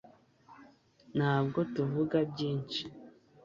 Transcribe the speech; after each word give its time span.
ntabwo 1.17 1.59
tuvuga 1.73 2.17
byinshi 2.31 2.83